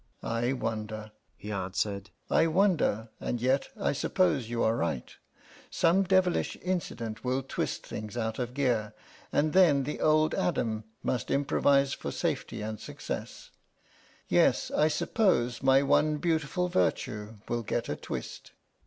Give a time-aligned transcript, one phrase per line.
[0.23, 3.09] "I wonder," he answered, "I wonder,...
[3.19, 5.15] and yet I suppose you are right.
[5.69, 8.95] Some devilish incident will twist things out of gear,
[9.31, 13.51] and then the old Adam must improvise for safety and success.
[14.27, 18.53] Yes, I suppose my one beautiful virtue will get a twist."